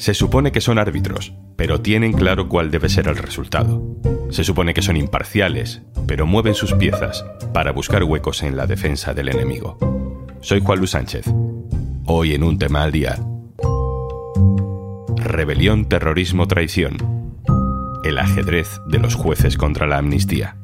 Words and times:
Se 0.00 0.14
supone 0.14 0.50
que 0.50 0.62
son 0.62 0.78
árbitros, 0.78 1.34
pero 1.56 1.82
tienen 1.82 2.14
claro 2.14 2.48
cuál 2.48 2.70
debe 2.70 2.88
ser 2.88 3.06
el 3.06 3.18
resultado. 3.18 3.82
Se 4.30 4.44
supone 4.44 4.72
que 4.72 4.80
son 4.80 4.96
imparciales, 4.96 5.82
pero 6.06 6.24
mueven 6.24 6.54
sus 6.54 6.72
piezas 6.72 7.22
para 7.52 7.70
buscar 7.70 8.04
huecos 8.04 8.42
en 8.42 8.56
la 8.56 8.66
defensa 8.66 9.12
del 9.12 9.28
enemigo. 9.28 9.76
Soy 10.40 10.62
Juan 10.62 10.78
Luis 10.78 10.92
Sánchez. 10.92 11.26
Hoy 12.06 12.32
en 12.32 12.44
un 12.44 12.58
tema 12.58 12.82
al 12.82 12.92
día. 12.92 13.18
Rebelión, 15.16 15.84
terrorismo, 15.84 16.48
traición. 16.48 16.96
El 18.02 18.16
ajedrez 18.16 18.80
de 18.88 19.00
los 19.00 19.14
jueces 19.14 19.58
contra 19.58 19.86
la 19.86 19.98
amnistía. 19.98 20.56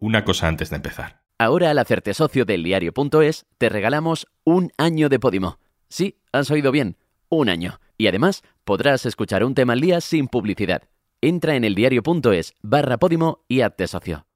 Una 0.00 0.24
cosa 0.24 0.48
antes 0.48 0.70
de 0.70 0.76
empezar. 0.76 1.17
Ahora 1.40 1.70
al 1.70 1.78
hacerte 1.78 2.14
socio 2.14 2.44
del 2.44 2.64
diario.es 2.64 3.46
te 3.58 3.68
regalamos 3.68 4.26
un 4.42 4.72
año 4.76 5.08
de 5.08 5.20
Podimo. 5.20 5.60
Sí, 5.88 6.18
has 6.32 6.50
oído 6.50 6.72
bien, 6.72 6.96
un 7.28 7.48
año. 7.48 7.80
Y 7.96 8.08
además 8.08 8.42
podrás 8.64 9.06
escuchar 9.06 9.44
un 9.44 9.54
tema 9.54 9.74
al 9.74 9.80
día 9.80 10.00
sin 10.00 10.26
publicidad. 10.26 10.82
Entra 11.20 11.54
en 11.54 11.62
eldiario.es 11.62 12.54
barra 12.60 12.98
Podimo 12.98 13.44
y 13.46 13.60
hazte 13.60 13.86
socio. 13.86 14.27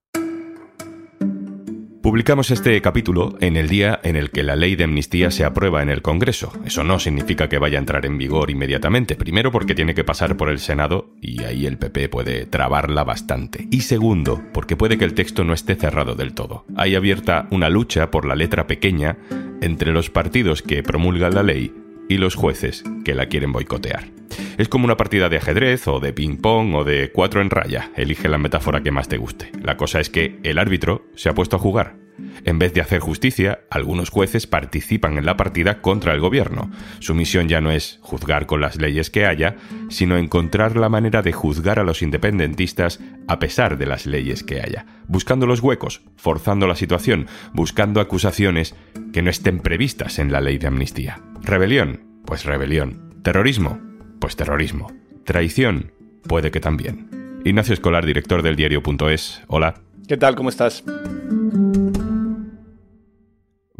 Publicamos 2.13 2.51
este 2.51 2.79
capítulo 2.83 3.39
en 3.41 3.57
el 3.57 3.71
día 3.71 3.99
en 4.03 4.17
el 4.17 4.31
que 4.31 4.43
la 4.43 4.55
ley 4.55 4.77
de 4.77 4.85
amnistía 4.85 5.31
se 5.31 5.47
aprueba 5.47 5.83
en 5.83 5.89
el 5.89 6.03
Congreso. 6.03 6.53
Eso 6.63 6.85
no 6.85 6.99
significa 6.99 7.49
que 7.49 7.57
vaya 7.57 7.79
a 7.79 7.81
entrar 7.81 8.05
en 8.05 8.19
vigor 8.19 8.51
inmediatamente. 8.51 9.17
Primero 9.17 9.51
porque 9.51 9.75
tiene 9.75 9.95
que 9.95 10.05
pasar 10.05 10.37
por 10.37 10.51
el 10.51 10.59
Senado 10.59 11.09
y 11.23 11.43
ahí 11.45 11.65
el 11.65 11.79
PP 11.79 12.11
puede 12.11 12.45
trabarla 12.45 13.03
bastante. 13.03 13.67
Y 13.71 13.81
segundo 13.81 14.43
porque 14.53 14.77
puede 14.77 14.99
que 14.99 15.07
el 15.07 15.15
texto 15.15 15.43
no 15.43 15.55
esté 15.55 15.75
cerrado 15.75 16.15
del 16.15 16.35
todo. 16.35 16.67
Hay 16.77 16.97
abierta 16.97 17.49
una 17.51 17.71
lucha 17.71 18.11
por 18.11 18.27
la 18.27 18.35
letra 18.35 18.67
pequeña 18.67 19.17
entre 19.63 19.91
los 19.93 20.11
partidos 20.11 20.61
que 20.61 20.83
promulgan 20.83 21.35
la 21.35 21.43
ley 21.43 21.75
y 22.11 22.19
los 22.19 22.35
jueces 22.35 22.85
que 23.07 23.15
la 23.15 23.31
quieren 23.31 23.53
boicotear. 23.53 24.11
Es 24.59 24.69
como 24.69 24.85
una 24.85 24.99
partida 24.99 25.31
de 25.31 25.39
ajedrez 25.39 25.89
o 25.89 25.99
de 25.99 26.13
ping-pong 26.13 26.75
o 26.75 26.85
de 26.85 27.11
cuatro 27.11 27.41
en 27.41 27.49
raya. 27.49 27.91
Elige 27.97 28.29
la 28.29 28.37
metáfora 28.37 28.83
que 28.83 28.91
más 28.91 29.09
te 29.09 29.17
guste. 29.17 29.51
La 29.63 29.79
cosa 29.79 29.99
es 29.99 30.11
que 30.11 30.39
el 30.43 30.59
árbitro 30.59 31.07
se 31.15 31.31
ha 31.31 31.35
puesto 31.35 31.57
a 31.57 31.59
jugar. 31.59 32.02
En 32.45 32.59
vez 32.59 32.73
de 32.75 32.81
hacer 32.81 33.01
justicia, 33.01 33.61
algunos 33.71 34.11
jueces 34.11 34.47
participan 34.47 35.19
en 35.19 35.27
la 35.27 35.37
partida 35.37 35.81
contra 35.81 36.13
el 36.13 36.21
gobierno. 36.21 36.71
Su 36.99 37.15
misión 37.15 37.49
ya 37.49 37.61
no 37.61 37.71
es 37.71 37.99
juzgar 38.03 38.47
con 38.47 38.61
las 38.61 38.77
leyes 38.77 39.11
que 39.11 39.27
haya, 39.27 39.57
sino 39.89 40.17
encontrar 40.17 40.77
la 40.77 40.89
manera 40.89 41.23
de 41.23 41.33
juzgar 41.33 41.79
a 41.79 41.85
los 41.85 42.03
independentistas 42.03 43.01
a 43.29 43.39
pesar 43.39 43.79
de 43.79 43.87
las 43.87 44.07
leyes 44.07 44.43
que 44.43 44.61
haya, 44.61 44.87
buscando 45.07 45.47
los 45.47 45.61
huecos, 45.61 46.03
forzando 46.17 46.67
la 46.67 46.77
situación, 46.77 47.27
buscando 47.53 48.01
acusaciones 48.01 48.75
que 49.13 49.23
no 49.23 49.31
estén 49.31 49.61
previstas 49.61 50.19
en 50.19 50.33
la 50.33 50.41
ley 50.41 50.59
de 50.59 50.67
amnistía. 50.67 51.21
Rebelión, 51.43 52.05
pues 52.25 52.45
rebelión. 52.45 53.13
Terrorismo, 53.23 53.81
pues 54.19 54.37
terrorismo. 54.37 54.93
Traición, 55.25 55.93
puede 56.27 56.51
que 56.51 56.61
también. 56.61 57.09
Ignacio 57.45 57.75
Escolar, 57.75 58.07
director 58.07 58.43
del 58.43 58.57
diario.es. 58.57 59.43
Hola. 59.49 59.75
¿Qué 60.09 60.17
tal? 60.17 60.35
¿Cómo 60.35 60.49
estás? 60.49 60.85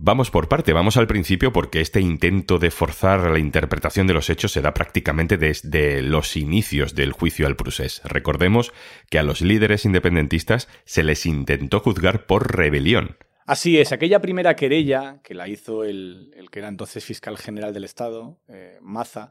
Vamos 0.05 0.33
por 0.33 0.49
parte, 0.49 0.73
vamos 0.73 0.97
al 0.97 1.07
principio 1.07 1.53
porque 1.53 1.81
este 1.81 2.01
intento 2.01 2.59
de 2.59 2.73
forzar 2.73 3.31
la 3.31 3.39
interpretación 3.39 4.09
de 4.09 4.15
los 4.15 4.31
hechos 4.31 4.51
se 4.51 4.61
da 4.61 4.75
prácticamente 4.75 5.37
desde 5.37 6.03
los 6.03 6.37
inicios 6.37 6.97
del 6.97 7.13
juicio 7.13 7.47
al 7.47 7.55
procés. 7.55 8.03
Recordemos 8.03 8.73
que 9.11 9.21
a 9.21 9.23
los 9.23 9.43
líderes 9.43 9.85
independentistas 9.85 10.69
se 10.85 11.05
les 11.05 11.25
intentó 11.25 11.79
juzgar 11.79 12.27
por 12.27 12.57
rebelión. 12.57 13.17
Así 13.47 13.79
es, 13.79 13.93
aquella 13.93 14.21
primera 14.21 14.57
querella 14.57 15.21
que 15.23 15.35
la 15.35 15.47
hizo 15.47 15.85
el, 15.85 16.35
que 16.51 16.59
era 16.59 16.67
entonces 16.67 17.05
fiscal 17.05 17.39
general 17.39 17.73
del 17.73 17.85
Estado, 17.85 18.41
eh, 18.49 18.79
Maza, 18.83 19.31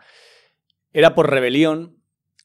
era 0.94 1.16
por 1.16 1.30
rebelión 1.30 2.01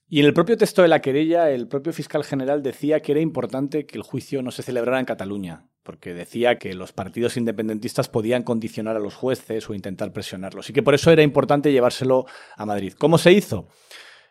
y 0.08 0.20
en 0.20 0.26
el 0.26 0.34
propio 0.34 0.56
texto 0.56 0.82
de 0.82 0.88
la 0.88 1.00
querella, 1.00 1.50
el 1.50 1.66
propio 1.66 1.92
fiscal 1.92 2.22
general 2.22 2.62
decía 2.62 3.00
que 3.00 3.12
era 3.12 3.20
importante 3.20 3.86
que 3.86 3.96
el 3.96 4.02
juicio 4.02 4.42
no 4.42 4.50
se 4.50 4.62
celebrara 4.62 5.00
en 5.00 5.06
Cataluña, 5.06 5.66
porque 5.82 6.14
decía 6.14 6.58
que 6.58 6.74
los 6.74 6.92
partidos 6.92 7.36
independentistas 7.36 8.08
podían 8.08 8.42
condicionar 8.42 8.96
a 8.96 9.00
los 9.00 9.14
jueces 9.14 9.68
o 9.68 9.74
intentar 9.74 10.12
presionarlos, 10.12 10.70
y 10.70 10.72
que 10.72 10.82
por 10.82 10.94
eso 10.94 11.10
era 11.10 11.22
importante 11.22 11.72
llevárselo 11.72 12.26
a 12.56 12.66
Madrid. 12.66 12.92
¿Cómo 12.96 13.18
se 13.18 13.32
hizo? 13.32 13.68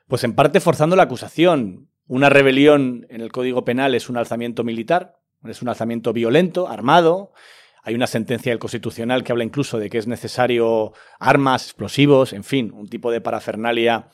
Pues 0.08 0.24
en 0.24 0.34
parte 0.34 0.59
forzando 0.59 0.96
la 0.96 1.03
acusación. 1.03 1.90
Una 2.08 2.30
rebelión 2.30 3.08
en 3.09 3.22
el 3.22 3.31
Código 3.31 3.66
Penal 3.66 3.96
es 3.96 4.09
un 4.09 4.18
alzamiento 4.18 4.64
militar, 4.64 5.18
es 5.44 5.62
un 5.62 5.69
alzamiento 5.69 6.14
violento, 6.14 6.68
armado. 6.68 7.34
Hay 7.81 7.96
una 7.96 8.08
sentencia 8.08 8.52
del 8.52 8.59
Constitucional 8.59 9.24
que 9.24 9.31
habla 9.31 9.44
incluso 9.44 9.80
de 9.80 9.90
que 9.90 9.97
es 9.97 10.08
necesario 10.08 10.94
armas, 11.19 11.66
explosivos, 11.66 12.34
en 12.34 12.44
fin, 12.44 12.72
un 12.72 12.88
tipo 12.88 13.12
de 13.12 13.22
parafernalia 13.22 14.09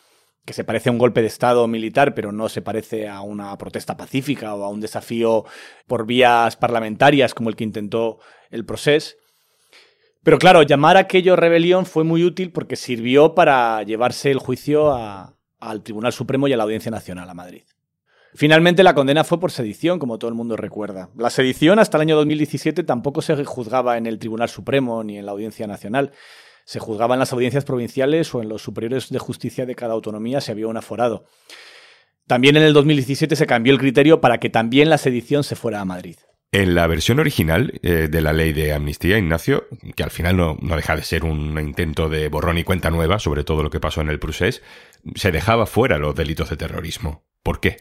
que 0.46 0.54
se 0.54 0.64
parece 0.64 0.90
a 0.90 0.92
un 0.92 0.98
golpe 0.98 1.22
de 1.22 1.28
Estado 1.28 1.68
militar, 1.68 2.16
pero 2.16 2.32
no 2.32 2.50
se 2.50 2.62
parece 2.62 3.08
a 3.08 3.22
una 3.22 3.58
protesta 3.58 3.96
pacífica 3.96 4.56
o 4.56 4.64
a 4.64 4.70
un 4.70 4.82
desafío 4.82 5.46
por 5.88 6.06
vías 6.06 6.58
parlamentarias 6.58 7.34
como 7.34 7.50
el 7.50 7.56
que 7.56 7.64
intentó 7.64 8.20
el 8.50 8.66
proceso. 8.66 9.16
Pero 10.24 10.38
claro, 10.38 10.62
llamar 10.64 10.98
a 10.98 11.02
aquello 11.02 11.36
rebelión 11.36 11.86
fue 11.86 12.04
muy 12.04 12.24
útil 12.24 12.52
porque 12.52 12.76
sirvió 12.76 13.34
para 13.34 13.82
llevarse 13.84 14.30
el 14.30 14.38
juicio 14.38 14.94
al 14.94 15.84
Tribunal 15.84 16.14
Supremo 16.14 16.48
y 16.48 16.54
a 16.54 16.58
la 16.58 16.64
Audiencia 16.64 16.92
Nacional 16.92 17.30
a 17.30 17.34
Madrid. 17.34 17.64
Finalmente 18.34 18.84
la 18.84 18.94
condena 18.94 19.24
fue 19.24 19.40
por 19.40 19.52
sedición, 19.52 20.00
como 20.00 20.18
todo 20.18 20.30
el 20.30 20.36
mundo 20.36 20.56
recuerda. 20.56 21.10
La 21.18 21.30
sedición 21.30 21.80
hasta 21.80 21.98
el 21.98 22.02
año 22.02 22.16
2017 22.16 22.84
tampoco 22.84 23.22
se 23.22 23.44
juzgaba 23.44 23.98
en 23.98 24.06
el 24.06 24.20
Tribunal 24.20 24.48
Supremo 24.48 25.04
ni 25.04 25.18
en 25.18 25.26
la 25.26 25.34
Audiencia 25.34 25.68
Nacional, 25.68 26.12
se 26.66 26.80
juzgaba 26.80 27.16
en 27.16 27.20
las 27.20 27.34
audiencias 27.34 27.66
provinciales 27.66 28.34
o 28.34 28.42
en 28.42 28.50
los 28.50 28.62
superiores 28.62 29.10
de 29.10 29.20
justicia 29.20 29.66
de 29.66 29.76
cada 29.76 29.94
autonomía 29.94 30.42
si 30.42 30.52
había 30.52 30.68
un 30.68 30.78
aforado. 30.78 31.26
También 32.28 32.56
en 32.56 32.64
el 32.64 32.74
2017 32.74 33.36
se 33.36 33.48
cambió 33.48 33.74
el 33.74 33.80
criterio 33.80 34.22
para 34.22 34.40
que 34.40 34.50
también 34.50 34.90
la 34.90 34.98
sedición 34.98 35.44
se 35.44 35.56
fuera 35.56 35.82
a 35.82 35.86
Madrid. 35.86 36.18
En 36.54 36.76
la 36.76 36.86
versión 36.88 37.20
original 37.20 37.80
eh, 37.82 38.10
de 38.12 38.22
la 38.22 38.34
ley 38.34 38.52
de 38.52 38.74
amnistía, 38.74 39.18
Ignacio, 39.18 39.68
que 39.96 40.04
al 40.04 40.12
final 40.12 40.36
no, 40.36 40.58
no, 40.62 40.76
deja 40.76 40.98
de 40.98 41.04
ser 41.04 41.24
un 41.24 41.58
intento 41.58 42.10
de 42.10 42.28
borrón 42.28 42.58
y 42.58 42.66
cuenta 42.66 42.90
nueva 42.90 43.20
sobre 43.20 43.46
todo 43.46 43.64
lo 43.64 43.70
que 43.70 43.80
pasó 43.80 44.02
en 44.02 44.10
el 44.10 44.20
procés, 44.20 44.62
se 45.16 45.32
dejaba 45.32 45.66
fuera 45.66 45.98
los 45.98 46.14
delitos 46.14 46.50
de 46.50 46.58
terrorismo. 46.58 47.24
¿Por 47.42 47.62
qué? 47.62 47.78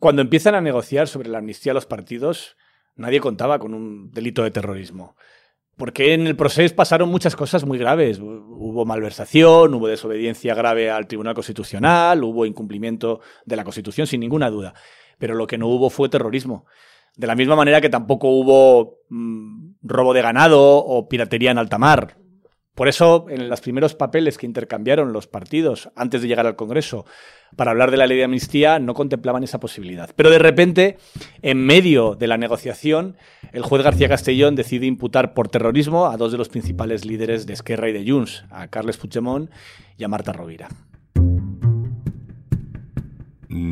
Cuando 0.00 0.22
empiezan 0.22 0.56
a 0.56 0.60
negociar 0.60 1.06
sobre 1.06 1.28
la 1.28 1.38
amnistía 1.38 1.72
a 1.72 1.74
los 1.74 1.86
partidos, 1.86 2.56
nadie 2.96 3.20
contaba 3.20 3.60
con 3.60 3.72
un 3.72 4.10
delito 4.10 4.42
de 4.42 4.50
terrorismo. 4.50 5.16
Porque 5.78 6.12
en 6.12 6.26
el 6.26 6.34
proceso 6.34 6.74
pasaron 6.74 7.08
muchas 7.08 7.36
cosas 7.36 7.64
muy 7.64 7.78
graves. 7.78 8.18
Hubo 8.20 8.84
malversación, 8.84 9.72
hubo 9.72 9.86
desobediencia 9.86 10.52
grave 10.54 10.90
al 10.90 11.06
Tribunal 11.06 11.34
Constitucional, 11.34 12.24
hubo 12.24 12.44
incumplimiento 12.44 13.20
de 13.46 13.54
la 13.54 13.62
Constitución, 13.62 14.08
sin 14.08 14.18
ninguna 14.20 14.50
duda. 14.50 14.74
Pero 15.18 15.36
lo 15.36 15.46
que 15.46 15.56
no 15.56 15.68
hubo 15.68 15.88
fue 15.88 16.08
terrorismo. 16.08 16.66
De 17.16 17.28
la 17.28 17.36
misma 17.36 17.54
manera 17.54 17.80
que 17.80 17.88
tampoco 17.88 18.28
hubo 18.28 18.98
mm, 19.08 19.76
robo 19.82 20.12
de 20.12 20.22
ganado 20.22 20.78
o 20.78 21.08
piratería 21.08 21.52
en 21.52 21.58
alta 21.58 21.78
mar. 21.78 22.16
Por 22.78 22.86
eso, 22.86 23.26
en 23.28 23.48
los 23.48 23.60
primeros 23.60 23.96
papeles 23.96 24.38
que 24.38 24.46
intercambiaron 24.46 25.12
los 25.12 25.26
partidos 25.26 25.90
antes 25.96 26.22
de 26.22 26.28
llegar 26.28 26.46
al 26.46 26.54
Congreso 26.54 27.06
para 27.56 27.72
hablar 27.72 27.90
de 27.90 27.96
la 27.96 28.06
ley 28.06 28.16
de 28.16 28.22
amnistía, 28.22 28.78
no 28.78 28.94
contemplaban 28.94 29.42
esa 29.42 29.58
posibilidad. 29.58 30.10
Pero 30.14 30.30
de 30.30 30.38
repente, 30.38 30.96
en 31.42 31.58
medio 31.58 32.14
de 32.14 32.28
la 32.28 32.36
negociación, 32.36 33.16
el 33.52 33.62
juez 33.62 33.82
García 33.82 34.08
Castellón 34.08 34.54
decide 34.54 34.86
imputar 34.86 35.34
por 35.34 35.48
terrorismo 35.48 36.06
a 36.06 36.16
dos 36.16 36.30
de 36.30 36.38
los 36.38 36.50
principales 36.50 37.04
líderes 37.04 37.46
de 37.46 37.54
Esquerra 37.54 37.88
y 37.88 37.92
de 37.92 38.08
Junts, 38.08 38.44
a 38.48 38.68
Carles 38.68 38.96
Puigdemont 38.96 39.50
y 39.96 40.04
a 40.04 40.08
Marta 40.08 40.32
Rovira. 40.32 40.68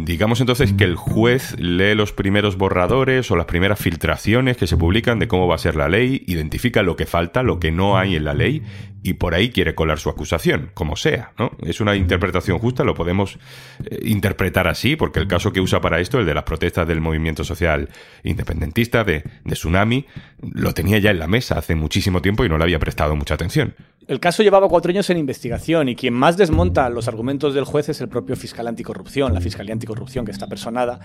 Digamos 0.04 0.41
entonces 0.41 0.72
que 0.72 0.84
el 0.84 0.97
juez 0.97 1.54
lee 1.58 1.94
los 1.94 2.12
primeros 2.12 2.56
borradores 2.56 3.30
o 3.30 3.36
las 3.36 3.47
primeras 3.47 3.78
filtraciones 3.78 4.56
que 4.56 4.66
se 4.66 4.77
publican 4.77 5.18
de 5.18 5.28
cómo 5.28 5.47
va 5.47 5.54
a 5.54 5.59
ser 5.59 5.77
la 5.77 5.88
ley, 5.88 6.24
identifica 6.27 6.83
lo 6.83 6.97
que 6.97 7.06
falta, 7.06 7.42
lo 7.42 7.60
que 7.60 7.71
no 7.71 7.98
hay 7.98 8.16
en 8.16 8.24
la 8.24 8.34
ley 8.34 8.62
y 9.03 9.15
por 9.15 9.34
ahí 9.34 9.50
quiere 9.50 9.77
colar 9.77 10.00
su 10.00 10.10
acusación, 10.10 10.71
como 10.74 10.97
sea, 10.97 11.33
¿no? 11.38 11.53
Es 11.62 11.80
una 11.80 11.94
interpretación 11.94 12.59
justa, 12.59 12.83
lo 12.83 12.94
podemos 12.94 13.38
eh, 13.84 14.00
interpretar 14.03 14.66
así, 14.66 14.97
porque 14.97 15.21
el 15.21 15.28
caso 15.28 15.53
que 15.53 15.60
usa 15.60 15.80
para 15.80 16.00
esto, 16.00 16.18
el 16.18 16.27
de 16.27 16.34
las 16.34 16.42
protestas 16.42 16.89
del 16.89 17.00
movimiento 17.00 17.44
social 17.44 17.89
independentista 18.24 19.04
de, 19.04 19.22
de 19.44 19.54
Tsunami, 19.54 20.06
lo 20.41 20.74
tenía 20.74 20.98
ya 20.98 21.12
en 21.12 21.21
la 21.21 21.28
mesa 21.28 21.59
hace 21.59 21.77
muchísimo 21.77 22.21
tiempo 22.21 22.44
y 22.44 22.48
no 22.48 22.59
le 22.59 22.65
había 22.65 22.80
prestado 22.80 23.15
mucha 23.15 23.34
atención. 23.34 23.74
El 24.08 24.20
caso 24.20 24.44
llevaba 24.44 24.68
cuatro 24.68 24.91
años 24.91 25.10
en 25.10 25.18
investigación 25.18 25.88
y 25.88 25.97
quien 25.97 26.14
más 26.14 26.36
desmonta 26.36 26.88
los 26.91 27.08
argumentos 27.08 27.54
del 27.54 27.64
juez 27.64 27.88
es 27.88 28.00
el 28.00 28.08
propio 28.08 28.36
fiscal 28.36 28.68
anticorrupción, 28.68 29.34
la 29.34 29.41
Fiscalía 29.41 29.72
Anticorrupción 29.72 30.24
que 30.24 30.30
está 30.30 30.47
personada 30.47 31.00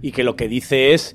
y 0.00 0.12
que 0.12 0.24
lo 0.24 0.34
que 0.34 0.48
dice 0.48 0.94
es 0.94 1.14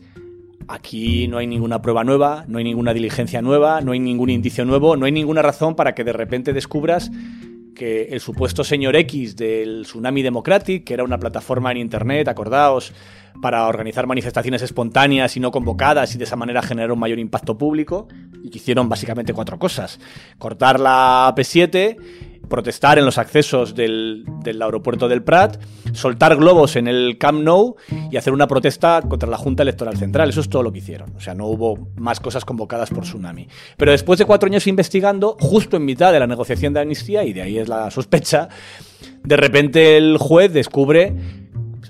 aquí 0.68 1.28
no 1.28 1.40
hay 1.40 1.48
ninguna 1.48 1.82
prueba 1.82 2.04
nueva, 2.04 2.46
no 2.48 2.60
hay 2.60 2.64
ninguna 2.64 2.94
diligencia 2.94 3.42
nueva, 3.42 3.82
no 3.82 3.94
hay 3.94 4.00
ningún 4.00 4.30
indicio 4.30 4.64
nuevo, 4.64 4.96
no 4.96 5.08
hay 5.08 5.12
ninguna 5.12 5.42
razón 5.42 5.76
para 5.76 5.96
que 5.96 6.04
de 6.04 6.14
repente 6.14 6.54
descubras 6.54 7.10
que 7.74 8.04
el 8.04 8.20
supuesto 8.20 8.64
señor 8.64 8.96
X 8.96 9.36
del 9.36 9.84
Tsunami 9.84 10.22
Democratic, 10.22 10.84
que 10.84 10.94
era 10.94 11.04
una 11.04 11.20
plataforma 11.20 11.72
en 11.72 11.78
Internet, 11.78 12.28
acordaos, 12.28 12.94
para 13.42 13.68
organizar 13.68 14.06
manifestaciones 14.08 14.62
espontáneas 14.62 15.36
y 15.36 15.40
no 15.40 15.52
convocadas 15.52 16.14
y 16.14 16.18
de 16.18 16.24
esa 16.24 16.36
manera 16.36 16.62
generar 16.62 16.92
un 16.92 17.00
mayor 17.00 17.20
impacto 17.20 17.58
público, 17.58 18.08
y 18.44 18.50
que 18.50 18.58
hicieron 18.58 18.90
básicamente 18.90 19.34
cuatro 19.34 19.58
cosas. 19.58 20.00
Cortar 20.38 20.80
la 20.80 21.34
P7 21.36 21.98
protestar 22.54 23.00
en 23.00 23.06
los 23.06 23.18
accesos 23.18 23.74
del, 23.74 24.26
aeropuerto 24.46 25.08
del 25.08 25.24
Prat, 25.24 25.60
soltar 25.92 26.36
globos 26.36 26.76
en 26.76 26.88
el 26.88 27.18
Camp 27.18 27.42
Nou 27.42 27.78
y 28.12 28.18
hacer 28.18 28.32
una 28.32 28.46
protesta 28.46 29.02
contra 29.02 29.28
la 29.28 29.38
Junta 29.38 29.64
Electoral 29.64 29.98
Central. 29.98 30.30
Eso 30.30 30.42
es 30.42 30.50
todo 30.50 30.62
lo 30.62 30.72
que 30.72 30.78
hicieron. 30.78 31.16
O 31.16 31.20
sea, 31.20 31.34
no 31.34 31.48
hubo 31.48 31.90
más 31.96 32.20
cosas 32.20 32.46
convocadas 32.46 32.92
por 32.92 33.06
Tsunami. 33.06 33.48
Pero 33.76 33.90
después 33.92 34.20
de 34.20 34.26
cuatro 34.26 34.46
años 34.46 34.68
investigando, 34.68 35.36
justo 35.40 35.78
en 35.78 35.86
mitad 35.86 36.14
de 36.14 36.20
la 36.20 36.28
negociación 36.28 36.76
de 36.76 36.82
amnistía, 36.82 37.24
y 37.24 37.34
de 37.34 37.42
ahí 37.42 37.58
es 37.58 37.68
la 37.68 37.90
sospecha, 37.90 38.50
de 39.24 39.36
repente 39.36 39.98
el 39.98 40.20
juez 40.20 40.54
descubre, 40.54 41.12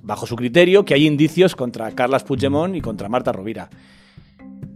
bajo 0.02 0.26
su 0.26 0.38
criterio, 0.38 0.86
que 0.86 0.94
hay 0.94 1.06
indicios 1.06 1.58
contra 1.58 1.92
Carlas 1.92 2.24
Puigdemont 2.24 2.74
y 2.74 2.80
contra 2.80 3.10
Marta 3.10 3.34
Rovira. 3.34 3.70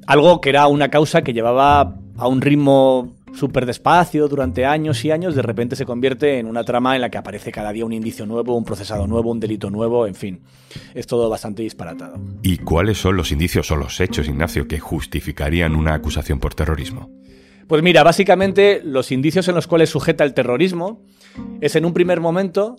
Algo 0.05 0.41
que 0.41 0.49
era 0.49 0.67
una 0.67 0.89
causa 0.89 1.21
que 1.21 1.31
llevaba 1.31 1.95
a 2.17 2.27
un 2.27 2.41
ritmo 2.41 3.15
súper 3.33 3.65
despacio 3.65 4.27
durante 4.27 4.65
años 4.65 5.03
y 5.05 5.11
años, 5.11 5.35
de 5.35 5.41
repente 5.41 5.75
se 5.75 5.85
convierte 5.85 6.39
en 6.39 6.47
una 6.47 6.63
trama 6.63 6.95
en 6.95 7.01
la 7.01 7.09
que 7.09 7.17
aparece 7.17 7.51
cada 7.51 7.71
día 7.71 7.85
un 7.85 7.93
indicio 7.93 8.25
nuevo, 8.25 8.55
un 8.55 8.63
procesado 8.63 9.07
nuevo, 9.07 9.31
un 9.31 9.39
delito 9.39 9.69
nuevo, 9.69 10.07
en 10.07 10.15
fin. 10.15 10.41
Es 10.93 11.07
todo 11.07 11.29
bastante 11.29 11.63
disparatado. 11.63 12.19
¿Y 12.41 12.57
cuáles 12.57 12.97
son 12.97 13.15
los 13.15 13.31
indicios 13.31 13.69
o 13.71 13.75
los 13.75 13.99
hechos, 13.99 14.27
Ignacio, 14.27 14.67
que 14.67 14.79
justificarían 14.79 15.75
una 15.75 15.93
acusación 15.93 16.39
por 16.39 16.53
terrorismo? 16.53 17.09
Pues 17.67 17.83
mira, 17.83 18.03
básicamente 18.03 18.81
los 18.83 19.11
indicios 19.11 19.47
en 19.49 19.55
los 19.55 19.67
cuales 19.67 19.89
sujeta 19.89 20.23
el 20.23 20.33
terrorismo 20.33 21.03
es 21.59 21.75
en 21.75 21.85
un 21.85 21.93
primer 21.93 22.21
momento, 22.21 22.77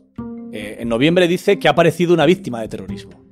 eh, 0.53 0.79
en 0.81 0.89
noviembre 0.89 1.29
dice 1.29 1.59
que 1.59 1.69
ha 1.69 1.73
aparecido 1.73 2.15
una 2.15 2.25
víctima 2.25 2.61
de 2.62 2.69
terrorismo. 2.69 3.23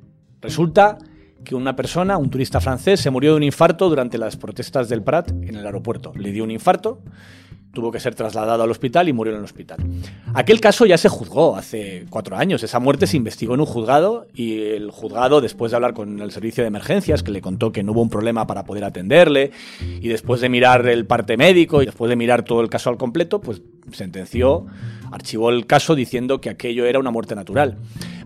Resulta 0.43 0.99
que 1.45 1.55
una 1.55 1.77
persona, 1.77 2.17
un 2.17 2.31
turista 2.31 2.61
francés, 2.61 3.01
se 3.01 3.11
murió 3.11 3.33
de 3.33 3.37
un 3.37 3.43
infarto 3.43 3.89
durante 3.89 4.19
las 4.19 4.37
protestas 4.37 4.89
del 4.89 5.03
Prat 5.03 5.31
en 5.31 5.55
el 5.57 5.65
aeropuerto. 5.65 6.13
Le 6.17 6.33
dio 6.33 6.45
un 6.45 6.51
infarto, 6.51 7.01
tuvo 7.77 7.93
que 7.93 8.01
ser 8.01 8.15
trasladado 8.15 8.63
al 8.63 8.71
hospital 8.71 9.07
y 9.09 9.13
murió 9.13 9.35
en 9.35 9.39
el 9.41 9.45
hospital. 9.45 9.79
Aquel 10.33 10.61
caso 10.61 10.87
ya 10.87 10.97
se 10.97 11.11
juzgó 11.11 11.57
hace 11.57 12.07
cuatro 12.09 12.35
años. 12.37 12.63
Esa 12.63 12.81
muerte 12.81 13.07
se 13.07 13.19
investigó 13.19 13.53
en 13.53 13.61
un 13.61 13.67
juzgado 13.67 14.27
y 14.35 14.63
el 14.63 14.91
juzgado, 14.91 15.43
después 15.43 15.71
de 15.73 15.77
hablar 15.77 15.93
con 15.93 16.21
el 16.21 16.31
servicio 16.33 16.65
de 16.65 16.69
emergencias, 16.69 17.23
que 17.23 17.31
le 17.31 17.43
contó 17.43 17.73
que 17.73 17.83
no 17.83 17.93
hubo 17.93 18.01
un 18.01 18.09
problema 18.09 18.47
para 18.47 18.65
poder 18.65 18.85
atenderle, 18.85 19.51
y 20.01 20.09
después 20.09 20.41
de 20.41 20.49
mirar 20.49 20.89
el 20.89 21.07
parte 21.07 21.37
médico 21.37 21.83
y 21.83 21.87
después 21.87 22.09
de 22.09 22.17
mirar 22.17 22.45
todo 22.45 22.63
el 22.63 22.71
caso 22.71 22.89
al 22.89 22.97
completo, 22.97 23.43
pues 23.43 23.61
sentenció, 23.93 24.67
archivó 25.13 25.51
el 25.51 25.67
caso 25.67 25.95
diciendo 25.95 26.41
que 26.41 26.49
aquello 26.49 26.87
era 26.87 26.99
una 26.99 27.11
muerte 27.11 27.35
natural. 27.35 27.77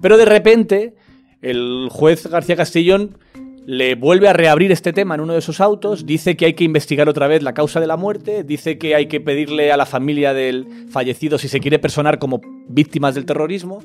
Pero 0.01 0.17
de 0.17 0.27
repente 0.27 0.95
el 1.43 1.89
juez 1.91 2.27
García 2.27 2.57
Castellón 2.57 3.19
le 3.67 3.95
vuelve 3.95 4.29
a 4.29 4.33
reabrir 4.33 4.73
este 4.73 4.93
tema 4.93 5.15
en 5.15 5.21
uno 5.21 5.35
de 5.35 5.41
sus 5.41 5.61
autos, 5.61 6.07
dice 6.07 6.37
que 6.37 6.47
hay 6.47 6.55
que 6.55 6.65
investigar 6.65 7.09
otra 7.09 7.29
vez 7.29 7.43
la 7.43 7.55
causa 7.55 7.79
de 7.79 7.87
la 7.87 7.97
muerte, 7.97 8.43
dice 8.43 8.79
que 8.79 8.95
hay 8.95 9.07
que 9.07 9.21
pedirle 9.21 9.71
a 9.71 9.77
la 9.77 9.87
familia 9.87 10.35
del 10.35 10.67
fallecido 10.91 11.39
si 11.39 11.49
se 11.49 11.61
quiere 11.61 11.79
personar 11.79 12.19
como 12.19 12.41
víctimas 12.69 13.15
del 13.15 13.27
terrorismo, 13.27 13.83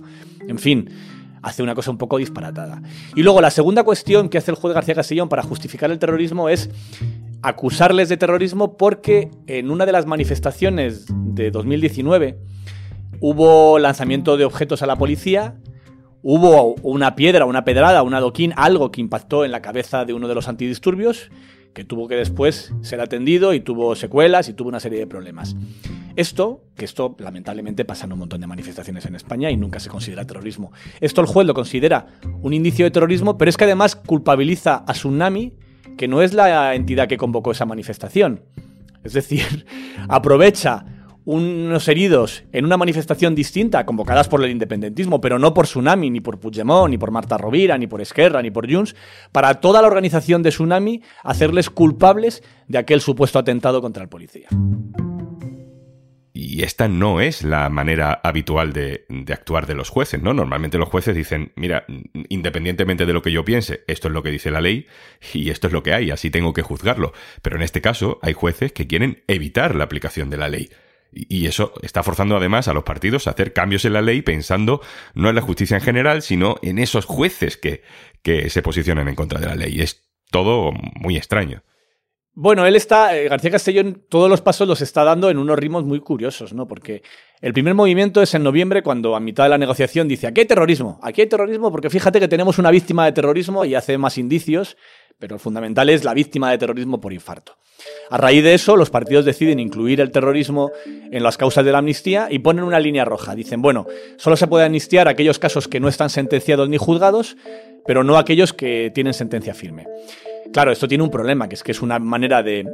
en 0.48 0.58
fin, 0.58 0.90
hace 1.42 1.62
una 1.62 1.76
cosa 1.76 1.92
un 1.92 1.98
poco 1.98 2.18
disparatada. 2.18 2.82
Y 3.16 3.22
luego 3.22 3.42
la 3.42 3.52
segunda 3.52 3.84
cuestión 3.84 4.30
que 4.30 4.40
hace 4.40 4.52
el 4.52 4.58
juez 4.58 4.74
García 4.74 4.96
Castellón 4.96 5.30
para 5.30 5.44
justificar 5.44 5.92
el 5.92 6.00
terrorismo 6.00 6.50
es 6.50 6.70
acusarles 7.44 8.10
de 8.10 8.18
terrorismo 8.18 8.78
porque 8.78 9.30
en 9.46 9.70
una 9.70 9.86
de 9.86 9.92
las 9.92 10.08
manifestaciones 10.08 11.06
de 11.10 11.52
2019 11.52 12.40
hubo 13.20 13.78
lanzamiento 13.78 14.38
de 14.38 14.46
objetos 14.46 14.82
a 14.82 14.88
la 14.88 14.96
policía, 14.98 15.56
hubo 16.28 16.74
una 16.82 17.16
piedra, 17.16 17.46
una 17.46 17.64
pedrada, 17.64 18.02
un 18.02 18.16
adoquín, 18.16 18.52
algo 18.58 18.92
que 18.92 19.00
impactó 19.00 19.46
en 19.46 19.52
la 19.52 19.62
cabeza 19.62 20.06
de 20.06 20.14
uno 20.14 20.28
de 20.28 20.34
los 20.34 20.48
antidisturbios, 20.48 21.30
que 21.76 21.84
tuvo 21.84 22.08
que 22.08 22.16
después 22.16 22.74
ser 22.82 23.00
atendido 23.00 23.54
y 23.54 23.60
tuvo 23.60 23.96
secuelas 23.96 24.50
y 24.50 24.54
tuvo 24.54 24.70
una 24.70 24.80
serie 24.80 24.98
de 24.98 25.06
problemas. 25.06 25.56
Esto, 26.16 26.64
que 26.76 26.86
esto 26.86 27.16
lamentablemente 27.20 27.86
pasa 27.86 28.08
en 28.08 28.14
un 28.14 28.20
montón 28.20 28.42
de 28.42 28.48
manifestaciones 28.48 29.06
en 29.06 29.14
España 29.14 29.52
y 29.52 29.58
nunca 29.58 29.80
se 29.80 29.88
considera 29.88 30.26
terrorismo. 30.26 30.72
Esto 31.00 31.22
el 31.22 31.28
juez 31.28 31.46
lo 31.46 31.54
considera 31.54 32.08
un 32.42 32.54
indicio 32.54 32.86
de 32.86 32.92
terrorismo, 32.92 33.38
pero 33.38 33.50
es 33.50 33.56
que 33.56 33.66
además 33.66 33.96
culpabiliza 33.96 34.84
a 34.88 34.94
Tsunami, 34.94 35.54
que 35.96 36.08
no 36.08 36.24
es 36.24 36.34
la 36.34 36.74
entidad 36.74 37.08
que 37.08 37.18
convocó 37.18 37.52
esa 37.52 37.68
manifestación. 37.68 38.42
Es 39.04 39.14
decir, 39.14 39.68
aprovecha 40.10 40.86
unos 41.26 41.88
heridos 41.88 42.44
en 42.54 42.66
una 42.66 42.78
manifestación 42.78 43.36
distinta, 43.36 43.86
convocadas 43.86 44.30
por 44.30 44.44
el 44.44 44.52
independentismo, 44.52 45.20
pero 45.20 45.40
no 45.40 45.54
por 45.54 45.66
Tsunami, 45.66 46.10
ni 46.10 46.22
por 46.22 46.40
Puigdemont, 46.40 46.90
ni 46.90 46.98
por 46.98 47.12
Marta 47.12 47.38
Rovira, 47.38 47.78
ni 47.78 47.88
por 47.88 48.02
Esquerra, 48.02 48.42
ni 48.42 48.52
por 48.52 48.72
Junts, 48.72 48.96
para 49.32 49.56
toda 49.56 49.82
la 49.82 49.88
organización 49.88 50.44
de 50.44 50.52
Tsunami 50.52 51.02
hacerles 51.24 51.70
culpables 51.70 52.44
de 52.68 52.78
aquel 52.78 53.02
supuesto 53.02 53.40
atentado 53.40 53.82
contra 53.82 54.04
el 54.04 54.10
policía. 54.10 54.48
Y 56.38 56.64
esta 56.64 56.88
no 56.88 57.22
es 57.22 57.44
la 57.44 57.70
manera 57.70 58.20
habitual 58.22 58.72
de, 58.74 59.06
de, 59.10 59.34
actuar 59.34 59.68
de 59.68 59.74
los 59.74 59.90
jueces, 59.90 60.22
¿no? 60.22 60.34
Normalmente 60.34 60.78
los 60.78 60.90
jueces 60.90 61.16
dicen, 61.16 61.54
mira, 61.56 61.86
independientemente 62.30 63.06
de 63.06 63.14
lo 63.14 63.22
que 63.22 63.32
yo 63.32 63.46
piense, 63.46 63.84
esto 63.88 64.10
es 64.10 64.14
lo 64.14 64.22
que 64.22 64.32
dice 64.32 64.52
la 64.52 64.62
ley 64.62 64.86
y 65.34 65.50
esto 65.50 65.68
es 65.68 65.74
lo 65.74 65.82
que 65.82 65.94
hay, 65.94 66.12
así 66.12 66.30
tengo 66.30 66.54
que 66.54 66.62
juzgarlo. 66.62 67.14
Pero 67.42 67.56
en 67.56 67.62
este 67.62 67.82
caso 67.82 68.20
hay 68.22 68.34
jueces 68.34 68.74
que 68.74 68.86
quieren 68.86 69.24
evitar 69.28 69.76
la 69.76 69.86
aplicación 69.86 70.30
de 70.30 70.38
la 70.38 70.50
ley. 70.50 70.70
Y 71.16 71.46
eso 71.46 71.74
está 71.82 72.04
forzando 72.04 72.36
además 72.36 72.68
a 72.68 72.74
los 72.74 72.84
partidos 72.84 73.28
a 73.28 73.32
hacer 73.32 73.54
cambios 73.54 73.86
en 73.86 73.94
la 73.94 74.02
ley 74.02 74.22
pensando 74.22 74.82
no 75.14 75.30
en 75.30 75.36
la 75.36 75.42
justicia 75.42 75.78
en 75.78 75.84
general, 75.84 76.22
sino 76.22 76.58
en 76.62 76.78
esos 76.78 77.06
jueces 77.06 77.56
que, 77.56 77.84
que 78.22 78.50
se 78.50 78.62
posicionan 78.62 79.08
en 79.08 79.16
contra 79.16 79.40
de 79.40 79.48
la 79.48 79.56
ley. 79.56 79.80
Es 79.80 80.04
todo 80.30 80.72
muy 80.74 81.16
extraño. 81.16 81.64
Bueno, 82.38 82.66
él 82.66 82.76
está, 82.76 83.16
eh, 83.16 83.30
García 83.30 83.50
Castellón, 83.50 84.04
todos 84.10 84.30
los 84.30 84.42
pasos 84.42 84.68
los 84.68 84.82
está 84.82 85.06
dando 85.06 85.30
en 85.30 85.38
unos 85.38 85.58
ritmos 85.58 85.86
muy 85.86 86.02
curiosos, 86.02 86.52
¿no? 86.52 86.68
Porque 86.68 87.02
el 87.40 87.54
primer 87.54 87.76
movimiento 87.76 88.22
es 88.22 88.34
en 88.34 88.44
noviembre, 88.44 88.84
cuando 88.84 89.16
a 89.16 89.22
mitad 89.22 89.46
de 89.46 89.52
la 89.52 89.58
negociación 89.58 90.10
dice, 90.10 90.28
aquí 90.28 90.42
hay 90.42 90.46
terrorismo, 90.46 91.00
aquí 91.02 91.22
hay 91.22 91.28
terrorismo 91.28 91.72
porque 91.72 91.90
fíjate 91.90 92.20
que 92.20 92.28
tenemos 92.28 92.60
una 92.60 92.72
víctima 92.72 93.06
de 93.06 93.14
terrorismo 93.14 93.64
y 93.64 93.74
hace 93.74 93.98
más 93.98 94.18
indicios, 94.18 94.76
pero 95.20 95.36
el 95.36 95.40
fundamental 95.40 95.90
es 95.90 96.04
la 96.04 96.14
víctima 96.14 96.52
de 96.52 96.58
terrorismo 96.58 97.00
por 97.00 97.14
infarto. 97.14 97.58
A 98.10 98.18
raíz 98.18 98.44
de 98.44 98.54
eso, 98.54 98.76
los 98.76 98.90
partidos 98.90 99.26
deciden 99.26 99.60
incluir 99.60 100.00
el 100.00 100.12
terrorismo 100.12 100.72
en 100.86 101.24
las 101.24 101.38
causas 101.38 101.66
de 101.66 101.72
la 101.72 101.80
amnistía 101.80 102.28
y 102.30 102.40
ponen 102.40 102.64
una 102.64 102.80
línea 102.80 103.06
roja. 103.06 103.36
Dicen, 103.36 103.62
bueno, 103.62 103.86
solo 104.18 104.38
se 104.38 104.48
puede 104.48 104.66
amnistiar 104.66 105.08
aquellos 105.08 105.40
casos 105.40 105.68
que 105.68 105.80
no 105.80 105.88
están 105.88 106.10
sentenciados 106.10 106.70
ni 106.70 106.78
juzgados, 106.78 107.36
pero 107.86 108.04
no 108.04 108.18
aquellos 108.18 108.54
que 108.54 108.92
tienen 108.94 109.14
sentencia 109.14 109.54
firme. 109.54 109.86
Claro, 110.54 110.72
esto 110.72 110.88
tiene 110.88 111.04
un 111.04 111.10
problema, 111.10 111.50
que 111.50 111.56
es 111.56 111.64
que 111.64 111.72
es 111.72 111.82
una 111.82 112.00
manera 112.00 112.44
de, 112.44 112.66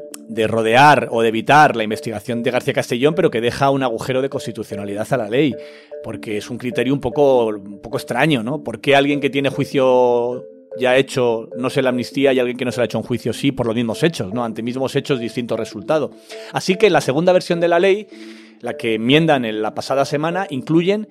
rodear 0.48 1.08
o 1.12 1.22
de 1.22 1.30
evitar 1.30 1.76
la 1.76 1.84
investigación 1.84 2.44
de 2.44 2.52
García 2.52 2.74
Castellón, 2.74 3.16
pero 3.16 3.32
que 3.32 3.42
deja 3.42 3.70
un 3.70 3.84
agujero 3.84 4.22
de 4.22 4.30
constitucionalidad 4.30 5.08
a 5.12 5.18
la 5.18 5.30
ley, 5.30 5.56
porque 6.04 6.38
es 6.38 6.50
un 6.50 6.58
criterio 6.58 6.94
un 6.94 7.00
poco, 7.00 7.48
un 7.48 7.82
poco 7.82 7.98
extraño, 7.98 8.44
¿no? 8.44 8.64
¿Por 8.64 8.82
qué 8.82 8.96
alguien 8.96 9.20
que 9.20 9.30
tiene 9.30 9.50
juicio 9.50 10.46
ya 10.78 10.92
ha 10.92 10.98
hecho, 10.98 11.50
no 11.58 11.70
sé, 11.70 11.82
la 11.82 11.90
amnistía 11.90 12.34
y 12.34 12.40
alguien 12.40 12.58
que 12.58 12.66
no 12.66 12.72
se 12.72 12.80
le 12.80 12.84
ha 12.84 12.86
hecho 12.86 12.98
un 12.98 13.04
juicio 13.04 13.34
sí 13.34 13.52
por 13.52 13.66
los 13.66 13.76
mismos 13.76 14.04
hechos, 14.04 14.34
¿no? 14.34 14.44
Ante 14.44 14.64
mismos 14.64 14.96
hechos, 14.96 15.20
distinto 15.20 15.58
resultado. 15.58 16.12
Así 16.54 16.76
que 16.76 16.90
la 16.90 17.02
segunda 17.02 17.34
versión 17.34 17.60
de 17.60 17.68
la 17.68 17.80
ley, 17.80 18.08
la 18.62 18.78
que 18.78 18.96
enmiendan 18.96 19.46
en 19.46 19.62
la 19.62 19.74
pasada 19.74 20.06
semana, 20.06 20.48
incluyen 20.50 21.08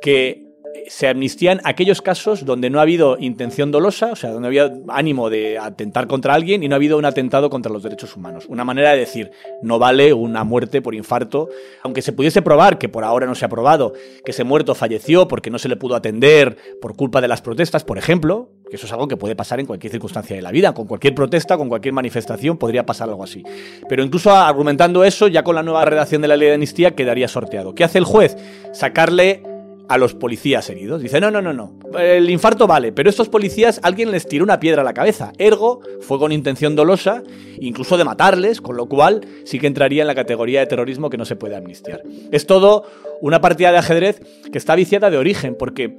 que 0.00 0.44
se 0.88 1.08
amnistían 1.08 1.60
aquellos 1.64 2.02
casos 2.02 2.44
donde 2.44 2.70
no 2.70 2.78
ha 2.78 2.82
habido 2.82 3.16
intención 3.18 3.70
dolosa, 3.70 4.12
o 4.12 4.16
sea, 4.16 4.30
donde 4.30 4.48
había 4.48 4.72
ánimo 4.88 5.30
de 5.30 5.58
atentar 5.58 6.06
contra 6.06 6.34
alguien 6.34 6.62
y 6.62 6.68
no 6.68 6.74
ha 6.74 6.76
habido 6.76 6.98
un 6.98 7.04
atentado 7.04 7.50
contra 7.50 7.72
los 7.72 7.82
derechos 7.82 8.16
humanos. 8.16 8.44
Una 8.48 8.64
manera 8.64 8.92
de 8.92 8.98
decir, 8.98 9.30
no 9.62 9.78
vale 9.78 10.12
una 10.12 10.44
muerte 10.44 10.82
por 10.82 10.94
infarto, 10.94 11.48
aunque 11.82 12.02
se 12.02 12.12
pudiese 12.12 12.42
probar, 12.42 12.78
que 12.78 12.88
por 12.88 13.04
ahora 13.04 13.26
no 13.26 13.34
se 13.34 13.44
ha 13.44 13.48
probado, 13.48 13.92
que 14.24 14.32
ese 14.32 14.44
muerto 14.44 14.74
falleció 14.74 15.28
porque 15.28 15.50
no 15.50 15.58
se 15.58 15.68
le 15.68 15.76
pudo 15.76 15.94
atender 15.94 16.56
por 16.80 16.96
culpa 16.96 17.20
de 17.20 17.28
las 17.28 17.40
protestas, 17.40 17.84
por 17.84 17.98
ejemplo, 17.98 18.50
eso 18.74 18.86
es 18.86 18.92
algo 18.92 19.08
que 19.08 19.16
puede 19.16 19.36
pasar 19.36 19.60
en 19.60 19.66
cualquier 19.66 19.90
circunstancia 19.90 20.34
de 20.36 20.42
la 20.42 20.50
vida, 20.50 20.72
con 20.72 20.86
cualquier 20.86 21.14
protesta, 21.14 21.56
con 21.56 21.68
cualquier 21.68 21.94
manifestación, 21.94 22.56
podría 22.56 22.84
pasar 22.84 23.08
algo 23.08 23.24
así. 23.24 23.42
Pero 23.88 24.02
incluso 24.02 24.30
argumentando 24.30 25.04
eso, 25.04 25.28
ya 25.28 25.42
con 25.42 25.54
la 25.54 25.62
nueva 25.62 25.84
redacción 25.84 26.22
de 26.22 26.28
la 26.28 26.36
ley 26.36 26.48
de 26.48 26.54
amnistía 26.54 26.94
quedaría 26.94 27.28
sorteado. 27.28 27.74
¿Qué 27.74 27.84
hace 27.84 27.98
el 27.98 28.04
juez? 28.04 28.36
Sacarle 28.72 29.53
a 29.88 29.98
los 29.98 30.14
policías 30.14 30.68
heridos. 30.70 31.02
Dice, 31.02 31.20
no, 31.20 31.30
no, 31.30 31.42
no, 31.42 31.52
no. 31.52 31.78
El 31.98 32.30
infarto 32.30 32.66
vale, 32.66 32.92
pero 32.92 33.10
estos 33.10 33.28
policías 33.28 33.80
alguien 33.82 34.10
les 34.10 34.26
tiró 34.26 34.44
una 34.44 34.60
piedra 34.60 34.82
a 34.82 34.84
la 34.84 34.94
cabeza. 34.94 35.32
Ergo, 35.38 35.80
fue 36.00 36.18
con 36.18 36.32
intención 36.32 36.74
dolosa, 36.76 37.22
incluso 37.58 37.96
de 37.96 38.04
matarles, 38.04 38.60
con 38.60 38.76
lo 38.76 38.86
cual 38.86 39.26
sí 39.44 39.58
que 39.58 39.66
entraría 39.66 40.02
en 40.02 40.06
la 40.06 40.14
categoría 40.14 40.60
de 40.60 40.66
terrorismo 40.66 41.10
que 41.10 41.18
no 41.18 41.24
se 41.24 41.36
puede 41.36 41.56
amnistiar. 41.56 42.02
Es 42.30 42.46
todo 42.46 42.84
una 43.20 43.40
partida 43.40 43.72
de 43.72 43.78
ajedrez 43.78 44.20
que 44.50 44.58
está 44.58 44.74
viciada 44.74 45.10
de 45.10 45.18
origen, 45.18 45.56
porque 45.58 45.96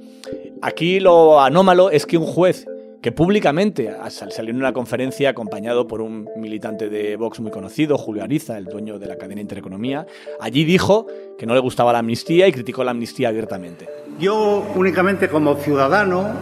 aquí 0.62 1.00
lo 1.00 1.40
anómalo 1.40 1.90
es 1.90 2.06
que 2.06 2.18
un 2.18 2.26
juez 2.26 2.66
que 3.06 3.12
públicamente 3.12 3.96
salió 4.08 4.50
en 4.50 4.56
una 4.56 4.72
conferencia 4.72 5.30
acompañado 5.30 5.86
por 5.86 6.00
un 6.00 6.28
militante 6.34 6.88
de 6.88 7.14
Vox 7.14 7.38
muy 7.38 7.52
conocido, 7.52 7.96
Julio 7.96 8.24
Ariza, 8.24 8.58
el 8.58 8.64
dueño 8.64 8.98
de 8.98 9.06
la 9.06 9.14
cadena 9.14 9.40
Intereconomía. 9.40 10.08
Allí 10.40 10.64
dijo 10.64 11.06
que 11.38 11.46
no 11.46 11.54
le 11.54 11.60
gustaba 11.60 11.92
la 11.92 12.00
amnistía 12.00 12.48
y 12.48 12.52
criticó 12.52 12.82
la 12.82 12.90
amnistía 12.90 13.28
abiertamente. 13.28 13.88
Yo 14.18 14.66
únicamente 14.74 15.28
como 15.28 15.54
ciudadano 15.54 16.32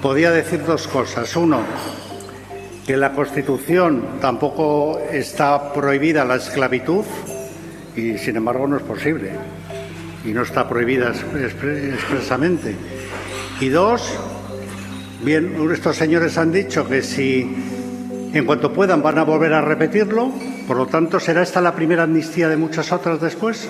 podía 0.00 0.30
decir 0.30 0.64
dos 0.64 0.88
cosas. 0.88 1.36
Uno, 1.36 1.60
que 2.86 2.94
en 2.94 3.00
la 3.00 3.12
Constitución 3.12 4.06
tampoco 4.22 4.98
está 5.12 5.74
prohibida 5.74 6.24
la 6.24 6.36
esclavitud 6.36 7.04
y 7.94 8.16
sin 8.16 8.36
embargo 8.36 8.66
no 8.66 8.78
es 8.78 8.82
posible 8.82 9.32
y 10.24 10.28
no 10.28 10.44
está 10.44 10.66
prohibida 10.66 11.10
expresamente. 11.10 12.74
Y 13.60 13.68
dos, 13.68 14.18
bien, 15.24 15.56
estos 15.72 15.96
señores 15.96 16.36
han 16.38 16.52
dicho 16.52 16.86
que 16.86 17.02
si 17.02 17.40
en 18.32 18.44
cuanto 18.44 18.72
puedan 18.72 19.02
van 19.02 19.18
a 19.18 19.24
volver 19.24 19.52
a 19.54 19.60
repetirlo, 19.60 20.30
por 20.66 20.76
lo 20.76 20.86
tanto, 20.86 21.18
¿será 21.18 21.42
esta 21.42 21.60
la 21.60 21.74
primera 21.74 22.02
amnistía 22.02 22.48
de 22.48 22.56
muchas 22.56 22.92
otras 22.92 23.20
después? 23.20 23.68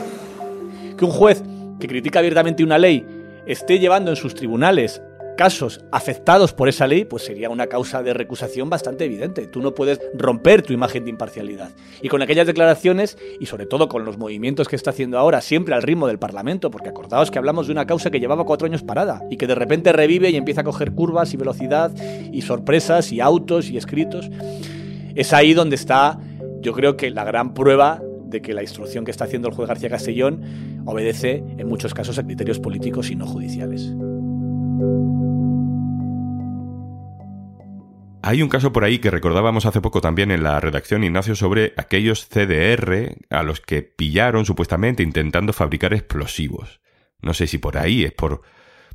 Que 0.99 1.05
un 1.05 1.11
juez 1.11 1.43
que 1.79 1.87
critica 1.87 2.19
abiertamente 2.19 2.65
una 2.65 2.79
ley 2.79 3.07
esté 3.47 3.79
llevando 3.79 4.11
en 4.11 4.17
sus 4.17 4.35
tribunales 4.35 5.03
casos 5.37 5.81
afectados 5.93 6.53
por 6.53 6.69
esa 6.69 6.87
ley, 6.87 7.05
pues 7.05 7.25
sería 7.25 7.51
una 7.51 7.67
causa 7.67 8.03
de 8.03 8.15
recusación 8.15 8.71
bastante 8.71 9.05
evidente. 9.05 9.47
Tú 9.47 9.61
no 9.61 9.75
puedes 9.75 10.01
romper 10.15 10.63
tu 10.63 10.73
imagen 10.73 11.05
de 11.05 11.11
imparcialidad. 11.11 11.71
Y 12.03 12.09
con 12.09 12.23
aquellas 12.23 12.47
declaraciones, 12.47 13.19
y 13.41 13.47
sobre 13.47 13.67
todo 13.67 13.89
con 13.89 14.05
los 14.05 14.19
movimientos 14.19 14.69
que 14.69 14.77
está 14.77 14.91
haciendo 14.91 15.19
ahora, 15.19 15.41
siempre 15.41 15.75
al 15.75 15.83
ritmo 15.83 16.07
del 16.07 16.19
Parlamento, 16.19 16.71
porque 16.71 16.89
acordaos 16.89 17.31
que 17.31 17.39
hablamos 17.39 17.67
de 17.67 17.73
una 17.73 17.87
causa 17.87 18.11
que 18.11 18.21
llevaba 18.21 18.45
cuatro 18.45 18.67
años 18.67 18.83
parada 18.83 19.23
y 19.31 19.37
que 19.37 19.47
de 19.47 19.55
repente 19.55 19.93
revive 19.93 20.31
y 20.31 20.37
empieza 20.37 20.63
a 20.63 20.65
coger 20.65 20.93
curvas 20.93 21.35
y 21.35 21.37
velocidad 21.37 21.93
y 22.33 22.43
sorpresas 22.43 23.13
y 23.13 23.21
autos 23.21 23.71
y 23.71 23.77
escritos. 23.77 24.31
Es 25.15 25.33
ahí 25.33 25.55
donde 25.55 25.77
está, 25.77 26.19
yo 26.61 26.73
creo 26.73 26.97
que 26.97 27.11
la 27.11 27.25
gran 27.25 27.55
prueba 27.55 28.03
de 28.27 28.43
que 28.43 28.53
la 28.53 28.63
instrucción 28.63 29.05
que 29.05 29.11
está 29.11 29.25
haciendo 29.25 29.49
el 29.49 29.55
juez 29.55 29.69
García 29.69 29.89
Castellón 29.89 30.83
obedece 30.87 31.45
en 31.57 31.69
muchos 31.69 31.95
casos 31.95 32.19
a 32.19 32.25
criterios 32.25 32.59
políticos 32.59 33.11
y 33.11 33.17
no 33.17 33.27
judiciales. 33.27 33.95
Hay 38.27 38.41
un 38.41 38.49
caso 38.49 38.73
por 38.73 38.85
ahí 38.85 39.01
que 39.01 39.11
recordábamos 39.11 39.67
hace 39.67 39.83
poco 39.83 40.01
también 40.01 40.31
en 40.31 40.43
la 40.43 40.59
redacción, 40.59 41.05
Ignacio, 41.05 41.35
sobre 41.35 41.75
aquellos 41.77 42.27
CDR 42.27 43.19
a 43.29 43.43
los 43.43 43.61
que 43.61 43.83
pillaron 43.83 44.47
supuestamente 44.47 45.03
intentando 45.03 45.53
fabricar 45.53 45.93
explosivos. 45.93 46.81
No 47.21 47.35
sé 47.35 47.47
si 47.47 47.59
por 47.59 47.77
ahí 47.77 48.03
es 48.03 48.13
por, 48.13 48.41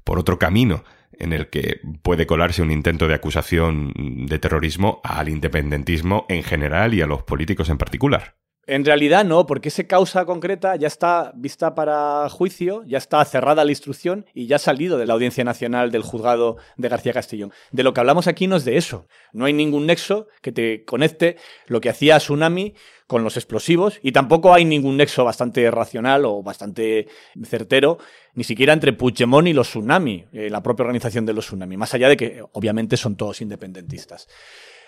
por 0.03 0.17
otro 0.17 0.39
camino 0.39 0.83
en 1.11 1.33
el 1.33 1.51
que 1.51 1.79
puede 2.01 2.25
colarse 2.25 2.63
un 2.63 2.71
intento 2.71 3.07
de 3.07 3.13
acusación 3.13 3.93
de 4.25 4.39
terrorismo 4.39 4.99
al 5.03 5.29
independentismo 5.29 6.25
en 6.27 6.41
general 6.41 6.95
y 6.95 7.03
a 7.03 7.05
los 7.05 7.21
políticos 7.21 7.69
en 7.69 7.77
particular. 7.77 8.35
En 8.69 8.85
realidad 8.85 9.25
no, 9.25 9.47
porque 9.47 9.69
esa 9.69 9.85
causa 9.85 10.25
concreta 10.25 10.75
ya 10.75 10.85
está 10.85 11.31
vista 11.33 11.73
para 11.73 12.29
juicio, 12.29 12.83
ya 12.85 12.99
está 12.99 13.25
cerrada 13.25 13.65
la 13.65 13.71
instrucción 13.71 14.27
y 14.35 14.45
ya 14.45 14.57
ha 14.57 14.59
salido 14.59 14.99
de 14.99 15.07
la 15.07 15.13
Audiencia 15.13 15.43
Nacional 15.43 15.89
del 15.89 16.03
juzgado 16.03 16.57
de 16.77 16.87
García 16.87 17.11
Castellón. 17.11 17.51
De 17.71 17.81
lo 17.81 17.95
que 17.95 18.01
hablamos 18.01 18.27
aquí 18.27 18.45
no 18.45 18.57
es 18.57 18.65
de 18.65 18.77
eso. 18.77 19.07
No 19.33 19.45
hay 19.45 19.53
ningún 19.53 19.87
nexo 19.87 20.27
que 20.43 20.51
te 20.51 20.85
conecte 20.85 21.37
lo 21.65 21.81
que 21.81 21.89
hacía 21.89 22.19
Tsunami 22.19 22.75
con 23.07 23.23
los 23.23 23.37
explosivos 23.37 23.99
y 24.03 24.11
tampoco 24.11 24.53
hay 24.53 24.65
ningún 24.65 24.97
nexo 24.97 25.25
bastante 25.25 25.71
racional 25.71 26.25
o 26.25 26.43
bastante 26.43 27.07
certero, 27.45 27.97
ni 28.35 28.43
siquiera 28.43 28.73
entre 28.73 28.93
Puigdemont 28.93 29.47
y 29.47 29.53
los 29.53 29.69
Tsunami, 29.69 30.25
eh, 30.31 30.51
la 30.51 30.61
propia 30.61 30.83
organización 30.83 31.25
de 31.25 31.33
los 31.33 31.47
Tsunami, 31.47 31.75
más 31.75 31.95
allá 31.95 32.07
de 32.07 32.17
que 32.17 32.43
obviamente 32.53 32.97
son 32.97 33.15
todos 33.15 33.41
independentistas. 33.41 34.27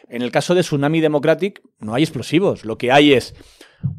En 0.07 0.21
el 0.21 0.31
caso 0.31 0.53
de 0.53 0.61
Tsunami 0.61 1.01
Democratic 1.01 1.63
no 1.79 1.95
hay 1.95 2.03
explosivos, 2.03 2.63
lo 2.63 2.77
que 2.77 2.91
hay 2.91 3.13
es 3.13 3.33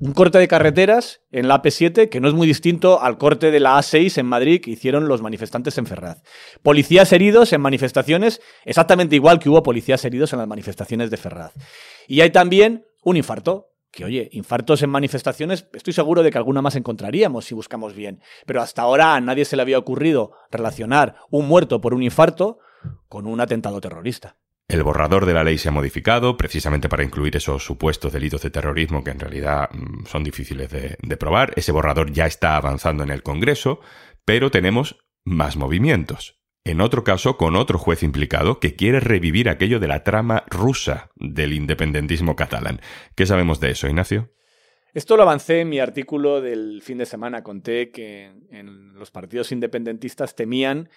un 0.01 0.13
corte 0.13 0.39
de 0.39 0.49
carreteras 0.49 1.21
en 1.31 1.49
la 1.49 1.63
AP7 1.63 2.09
que 2.09 2.21
no 2.21 2.29
es 2.29 2.35
muy 2.35 2.47
distinto 2.47 3.01
al 3.01 3.19
corte 3.19 3.51
de 3.51 3.61
la 3.61 3.79
A6 3.79 4.19
en 4.19 4.27
Madrid 4.27 4.61
que 4.61 4.71
hicieron 4.71 5.09
los 5.09 5.23
manifestantes 5.23 5.79
en 5.79 5.87
Ferraz. 5.87 6.23
Policías 6.63 7.13
heridos 7.13 7.53
en 7.53 7.61
manifestaciones, 7.61 8.41
exactamente 8.65 9.17
igual 9.17 9.39
que 9.39 9.49
hubo 9.49 9.63
policías 9.63 10.05
heridos 10.05 10.33
en 10.33 10.41
las 10.41 10.49
manifestaciones 10.49 11.11
de 11.11 11.17
Ferraz. 11.17 11.53
Y 12.09 12.21
hay 12.21 12.31
también 12.31 12.85
un 13.03 13.17
infarto, 13.17 13.69
que 13.91 14.05
oye, 14.05 14.29
infartos 14.33 14.83
en 14.83 14.91
manifestaciones, 14.91 15.69
estoy 15.73 15.93
seguro 15.93 16.23
de 16.23 16.31
que 16.31 16.39
alguna 16.39 16.63
más 16.63 16.77
encontraríamos 16.77 17.45
si 17.45 17.55
buscamos 17.55 17.95
bien. 17.95 18.21
Pero 18.47 18.63
hasta 18.63 18.83
ahora 18.83 19.15
a 19.15 19.21
nadie 19.21 19.45
se 19.45 19.57
le 19.57 19.63
había 19.63 19.79
ocurrido 19.79 20.33
relacionar 20.51 21.17
un 21.31 21.47
muerto 21.47 21.81
por 21.81 21.95
un 21.95 22.03
infarto 22.03 22.59
con 23.09 23.27
un 23.27 23.41
atentado 23.41 23.81
terrorista. 23.81 24.37
El 24.73 24.85
borrador 24.85 25.27
de 25.27 25.35
la 25.35 25.45
ley 25.45 25.59
se 25.59 25.69
ha 25.69 25.71
modificado 25.71 26.39
precisamente 26.39 26.89
para 26.89 27.05
incluir 27.05 27.37
esos 27.37 27.63
supuestos 27.63 28.11
delitos 28.11 28.41
de 28.41 28.49
terrorismo 28.49 29.05
que 29.05 29.11
en 29.11 29.21
realidad 29.21 29.69
mm, 29.71 30.07
son 30.07 30.25
difíciles 30.25 30.71
de, 30.71 31.17
probar. 31.19 31.53
Ese 31.57 31.73
borrador 31.73 32.11
ya 32.11 32.25
está 32.25 32.57
avanzando 32.57 33.05
en 33.05 33.11
el 33.11 33.23
Congreso, 33.23 33.81
pero 34.25 34.51
tenemos 34.51 34.97
más 35.27 35.59
movimientos. 35.59 36.41
En 36.65 36.81
otro 36.81 37.05
caso, 37.05 37.37
con 37.37 37.55
otro 37.55 37.79
juez 37.79 38.03
implicado 38.03 38.61
que 38.61 38.75
quiere 38.75 38.99
revivir 39.01 39.51
aquello 39.51 39.79
de 39.79 39.89
la 39.89 40.05
trama 40.05 40.45
rusa 40.49 41.11
del 41.17 41.53
independentismo 41.53 42.35
catalán. 42.35 42.81
¿Qué 43.15 43.27
sabemos 43.27 43.61
de 43.61 43.73
eso, 43.73 43.89
Ignacio? 43.89 44.33
Esto 44.95 45.19
lo 45.19 45.25
avancé 45.25 45.61
en 45.61 45.69
mi 45.69 45.81
artículo 45.81 46.41
del 46.41 46.81
fin 46.81 46.97
de 46.97 47.05
semana. 47.05 47.43
Conté 47.43 47.91
que 47.91 48.33
los 48.95 49.11
partidos 49.11 49.53
independentistas 49.53 50.35
temían 50.35 50.89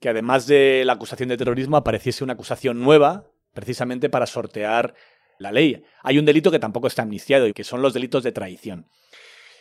que 0.00 0.08
además 0.08 0.46
de 0.46 0.82
la 0.84 0.94
acusación 0.94 1.28
de 1.28 1.36
terrorismo 1.36 1.76
apareciese 1.76 2.24
una 2.24 2.32
acusación 2.32 2.80
nueva, 2.80 3.26
precisamente 3.52 4.08
para 4.08 4.26
sortear 4.26 4.94
la 5.38 5.52
ley. 5.52 5.82
Hay 6.02 6.18
un 6.18 6.24
delito 6.24 6.50
que 6.50 6.58
tampoco 6.58 6.86
está 6.86 7.02
amnistiado 7.02 7.46
y 7.46 7.52
que 7.52 7.64
son 7.64 7.82
los 7.82 7.94
delitos 7.94 8.22
de 8.22 8.32
traición. 8.32 8.88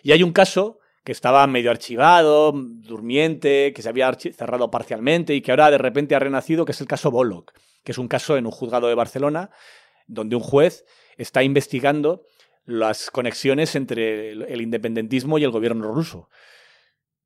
Y 0.02 0.12
hay 0.12 0.24
un 0.24 0.32
caso 0.32 0.80
que 1.04 1.12
estaba 1.12 1.46
medio 1.48 1.72
archivado, 1.72 2.54
durmiente, 2.54 3.74
que 3.74 3.82
se 3.82 3.90
había 3.90 4.12
cerrado 4.14 4.70
parcialmente 4.72 5.34
y 5.34 5.42
que 5.42 5.52
ahora 5.52 5.72
de 5.72 5.78
repente 5.78 6.16
ha 6.16 6.20
renacido, 6.20 6.66
que 6.66 6.72
es 6.72 6.82
el 6.82 6.88
caso 6.88 7.12
Bollock, 7.12 7.54
que 7.84 7.92
es 7.92 7.98
un 7.98 8.08
caso 8.08 8.38
en 8.38 8.46
un 8.46 8.52
juzgado 8.52 8.88
de 8.88 8.96
Barcelona 8.96 9.50
donde 10.08 10.36
un 10.36 10.42
juez 10.42 10.86
está 11.18 11.44
investigando 11.44 12.26
las 12.66 13.10
conexiones 13.10 13.76
entre 13.76 14.32
el 14.32 14.62
independentismo 14.62 15.38
y 15.38 15.44
el 15.44 15.52
gobierno 15.52 15.92
ruso. 15.92 16.30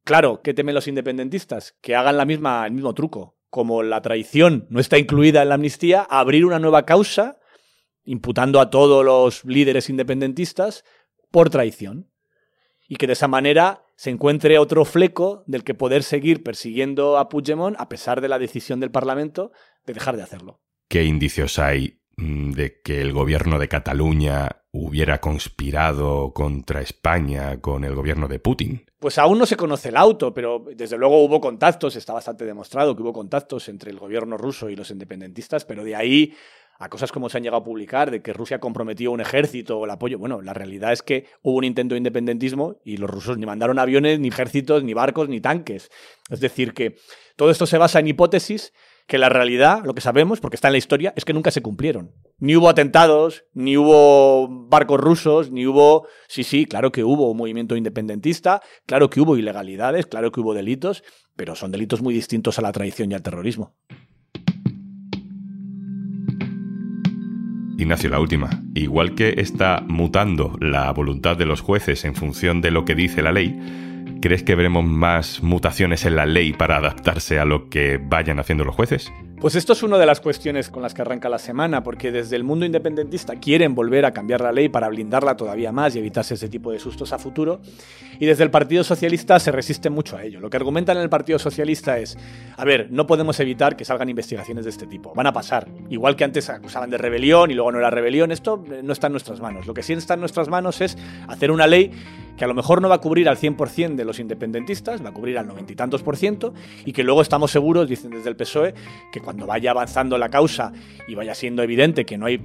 Claro, 0.04 0.42
¿qué 0.42 0.54
temen 0.54 0.76
los 0.76 0.88
independentistas? 0.88 1.76
Que 1.82 1.96
hagan 1.96 2.18
la 2.18 2.26
misma, 2.26 2.66
el 2.66 2.74
mismo 2.74 2.94
truco. 2.94 3.38
Como 3.50 3.84
la 3.84 4.02
traición 4.02 4.68
no 4.70 4.80
está 4.80 4.98
incluida 4.98 5.42
en 5.42 5.50
la 5.50 5.56
amnistía, 5.56 6.02
abrir 6.02 6.46
una 6.46 6.60
nueva 6.60 6.86
causa 6.86 7.40
imputando 8.04 8.60
a 8.60 8.70
todos 8.70 9.06
los 9.06 9.46
líderes 9.46 9.90
independentistas 9.90 10.84
por 11.32 11.50
traición. 11.50 12.10
Y 12.88 12.98
que 12.98 13.08
de 13.08 13.14
esa 13.14 13.30
manera 13.30 13.86
se 13.96 14.10
encuentre 14.10 14.60
otro 14.60 14.84
fleco 14.84 15.44
del 15.48 15.64
que 15.64 15.74
poder 15.74 16.04
seguir 16.04 16.44
persiguiendo 16.44 17.18
a 17.18 17.30
Puigdemont 17.30 17.80
a 17.80 17.88
pesar 17.88 18.20
de 18.20 18.28
la 18.28 18.40
decisión 18.40 18.80
del 18.82 18.92
Parlamento 18.92 19.52
de 19.86 19.94
dejar 19.94 20.18
de 20.18 20.24
hacerlo. 20.24 20.62
¿Qué 20.90 21.06
indicios 21.06 21.60
hay 21.60 22.02
mm, 22.18 22.52
de 22.52 22.82
que 22.82 23.02
el 23.02 23.14
gobierno 23.14 23.58
de 23.58 23.70
Cataluña 23.70 24.62
hubiera 24.74 25.22
conspirado 25.22 26.34
contra 26.34 26.82
España 26.82 27.62
con 27.62 27.84
el 27.84 27.94
gobierno 27.94 28.27
de 28.27 28.39
Putin? 28.39 28.86
Pues 29.00 29.20
aún 29.20 29.38
no 29.38 29.46
se 29.46 29.56
conoce 29.56 29.89
el 29.89 29.98
auto, 29.98 30.34
pero 30.34 30.65
desde 30.75 30.98
luego 30.98 31.24
hubo 31.24 31.39
contactos, 31.39 31.96
está 31.96 32.13
bastante 32.13 32.44
demostrado 32.44 32.96
que 32.96 33.03
hubo 33.03 33.13
contactos 33.13 33.70
entre 33.70 33.92
el 33.92 34.00
gobierno 34.00 34.36
ruso 34.36 34.70
y 34.70 34.75
los 34.75 34.89
independentistas, 34.89 35.63
pero 35.63 35.84
de 35.84 35.96
ahí 35.96 36.34
a 36.80 36.89
cosas 36.89 37.12
como 37.12 37.30
se 37.30 37.38
han 37.38 37.44
llegado 37.44 37.62
a 37.62 37.63
publicar, 37.63 38.10
de 38.10 38.24
que 38.24 38.34
Rusia 38.34 38.60
comprometió 38.60 39.12
un 39.12 39.22
ejército 39.22 39.77
o 39.77 39.86
el 39.86 39.92
apoyo. 39.92 40.18
Bueno, 40.18 40.42
la 40.42 40.56
realidad 40.56 40.92
es 40.92 41.03
que 41.03 41.27
hubo 41.44 41.58
un 41.58 41.63
intento 41.65 41.94
de 41.94 42.00
independentismo 42.00 42.77
y 42.84 42.98
los 42.98 43.10
rusos 43.10 43.38
ni 43.38 43.46
mandaron 43.46 43.77
aviones, 43.77 44.20
ni 44.20 44.30
ejércitos, 44.30 44.84
ni 44.84 44.96
barcos, 44.96 45.30
ni 45.30 45.39
tanques. 45.39 45.92
Es 46.32 46.39
decir, 46.39 46.74
que 46.74 46.98
todo 47.36 47.51
esto 47.51 47.68
se 47.68 47.77
basa 47.77 48.00
en 48.00 48.08
hipótesis 48.08 48.74
que 49.08 49.18
la 49.18 49.30
realidad, 49.30 49.84
lo 49.84 49.94
que 49.94 50.02
sabemos, 50.02 50.40
porque 50.40 50.56
está 50.56 50.70
en 50.70 50.74
la 50.74 50.78
historia, 50.78 51.14
es 51.16 51.26
que 51.26 51.34
nunca 51.34 51.52
se 51.52 51.62
cumplieron. 51.62 52.12
Ni 52.40 52.56
hubo 52.56 52.70
atentados, 52.70 53.46
ni 53.54 53.78
hubo 53.78 54.68
barcos 54.68 55.00
rusos, 55.00 55.52
ni 55.52 55.66
hubo... 55.66 56.08
Sí, 56.28 56.44
sí, 56.44 56.66
claro 56.66 56.92
que 56.92 57.04
hubo 57.04 57.30
un 57.30 57.38
movimiento 57.38 57.76
independentista, 57.76 58.62
claro 58.86 59.10
que 59.10 59.22
hubo 59.22 59.38
ilegalidades, 59.38 60.06
claro 60.06 60.32
que 60.32 60.40
hubo 60.40 60.54
delitos, 60.54 61.04
pero 61.36 61.56
son 61.56 61.72
delitos 61.72 62.02
muy 62.02 62.14
distintos 62.14 62.60
a 62.60 62.62
la 62.62 62.72
traición 62.72 63.12
y 63.12 63.16
al 63.16 63.24
terrorismo. 63.24 63.76
Ignacio, 67.78 68.10
la 68.10 68.20
última. 68.20 68.50
Igual 68.76 69.14
que 69.16 69.34
está 69.38 69.84
mutando 69.86 70.56
la 70.62 70.92
voluntad 70.94 71.36
de 71.36 71.46
los 71.46 71.60
jueces 71.60 72.06
en 72.06 72.16
función 72.16 72.62
de 72.62 72.72
lo 72.72 72.86
que 72.86 72.96
dice 72.96 73.22
la 73.22 73.34
ley, 73.34 73.60
crees 74.24 74.42
que 74.42 74.56
veremos 74.56 74.86
más 74.86 75.44
mutaciones 75.44 76.06
en 76.06 76.15
la 76.15 76.25
ley 76.25 76.53
para 76.53 76.77
adaptarse 76.77 77.39
a 77.39 77.46
lo 77.46 77.68
que 77.68 78.00
vayan 78.01 78.39
haciendo 78.39 78.63
los 78.63 78.74
jueces? 78.74 79.12
Pues 79.42 79.56
esto 79.56 79.74
es 79.74 79.84
una 79.84 79.98
de 79.98 80.06
las 80.06 80.22
cuestiones 80.22 80.70
con 80.70 80.82
las 80.82 80.94
que 80.94 81.01
arranca 81.01 81.27
la 81.27 81.38
semana, 81.38 81.84
porque 81.84 82.10
desde 82.13 82.38
el 82.38 82.46
mundo 82.46 82.65
independentista 82.65 83.36
quieren 83.36 83.75
volver 83.75 84.06
a 84.06 84.13
cambiar 84.13 84.39
la 84.39 84.53
ley 84.53 84.70
para 84.70 84.88
blindarla 84.88 85.36
todavía 85.36 85.74
más 85.74 85.94
y 85.94 86.00
evitarse 86.00 86.36
ese 86.36 86.48
tipo 86.48 86.72
de 86.72 86.80
sustos 86.80 87.12
a 87.12 87.20
futuro, 87.20 87.60
y 88.18 88.25
desde 88.25 88.46
el 88.46 88.51
Partido 88.51 88.86
Socialista 88.86 89.38
se 89.39 89.51
resiste 89.51 89.89
mucho 89.89 90.15
a 90.15 90.24
ello. 90.24 90.39
Lo 90.39 90.50
que 90.50 90.56
argumentan 90.56 90.96
en 90.96 91.03
el 91.03 91.10
Partido 91.10 91.38
Socialista 91.38 92.00
es, 92.00 92.18
a 92.56 92.63
ver, 92.63 92.88
no 92.92 93.06
podemos 93.06 93.38
evitar 93.42 93.75
que 93.75 93.84
salgan 93.84 94.08
investigaciones 94.08 94.63
de 94.63 94.70
este 94.70 94.88
tipo, 94.88 95.13
van 95.13 95.27
a 95.27 95.34
pasar, 95.34 95.68
igual 95.89 96.15
que 96.15 96.24
antes 96.24 96.50
acusaban 96.50 96.89
de 96.89 96.98
rebelión 96.98 97.51
y 97.51 97.56
luego 97.56 97.74
no 97.74 97.80
era 97.80 97.89
rebelión, 97.89 98.32
esto 98.32 98.63
no 98.82 98.94
está 98.94 99.08
en 99.08 99.13
nuestras 99.13 99.42
manos. 99.42 99.68
Lo 99.68 99.74
que 99.74 99.84
sí 99.84 99.92
está 99.92 100.13
en 100.13 100.22
nuestras 100.22 100.48
manos 100.48 100.80
es 100.80 100.98
hacer 101.27 101.51
una 101.51 101.68
ley 101.68 101.92
que 102.38 102.46
a 102.46 102.48
lo 102.48 102.54
mejor 102.54 102.82
no 102.82 102.90
va 102.90 102.96
a 102.96 103.02
cubrir 103.02 103.30
al 103.30 103.38
100% 103.38 103.96
de 103.96 104.06
los 104.06 104.20
independentistas, 104.20 105.04
va 105.04 105.10
a 105.10 105.13
cubrir 105.13 105.38
al 105.38 105.48
noventa 105.48 105.74
y 105.74 105.75
tantos 105.75 106.04
por 106.04 106.18
ciento, 106.18 106.54
y 106.86 106.94
que 106.94 107.04
luego 107.04 107.22
estamos 107.22 107.52
seguros, 107.52 107.88
dicen 107.88 108.12
desde 108.12 108.30
el 108.30 108.36
PSOE, 108.36 108.74
que 109.12 109.20
cuando 109.20 109.46
vaya 109.46 109.72
avanzando 109.72 110.18
la 110.18 110.30
causa 110.30 110.72
y 111.08 111.16
vaya 111.16 111.36
siendo 111.36 111.63
evidente 111.63 112.06
que 112.06 112.18
no 112.18 112.25
hay 112.25 112.40